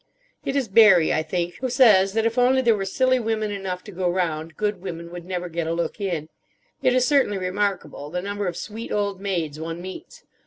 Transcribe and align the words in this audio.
It 0.43 0.55
is 0.55 0.67
Barrie, 0.67 1.13
I 1.13 1.21
think, 1.21 1.57
who 1.57 1.69
says 1.69 2.13
that 2.13 2.25
if 2.25 2.39
only 2.39 2.63
there 2.63 2.75
were 2.75 2.85
silly 2.85 3.19
women 3.19 3.51
enough 3.51 3.83
to 3.83 3.91
go 3.91 4.09
round, 4.09 4.57
good 4.57 4.81
women 4.81 5.11
would 5.11 5.25
never 5.25 5.47
get 5.47 5.67
a 5.67 5.73
look 5.75 6.01
in. 6.01 6.27
It 6.81 6.93
is 6.95 7.07
certainly 7.07 7.37
remarkable, 7.37 8.09
the 8.09 8.19
number 8.23 8.47
of 8.47 8.57
sweet 8.57 8.91
old 8.91 9.21
maids 9.21 9.59
one 9.59 9.79
meets. 9.79 10.23